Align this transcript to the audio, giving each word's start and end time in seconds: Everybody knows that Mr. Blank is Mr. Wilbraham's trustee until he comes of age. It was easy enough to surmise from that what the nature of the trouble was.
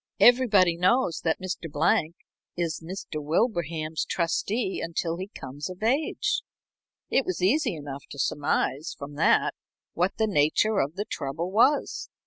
Everybody 0.19 0.77
knows 0.77 1.19
that 1.21 1.39
Mr. 1.39 1.71
Blank 1.71 2.15
is 2.57 2.81
Mr. 2.83 3.21
Wilbraham's 3.23 4.03
trustee 4.03 4.81
until 4.83 5.17
he 5.17 5.27
comes 5.27 5.69
of 5.69 5.83
age. 5.83 6.41
It 7.11 7.23
was 7.23 7.43
easy 7.43 7.75
enough 7.75 8.07
to 8.09 8.17
surmise 8.17 8.95
from 8.97 9.13
that 9.17 9.53
what 9.93 10.17
the 10.17 10.25
nature 10.25 10.79
of 10.79 10.95
the 10.95 11.05
trouble 11.05 11.51
was. 11.51 12.09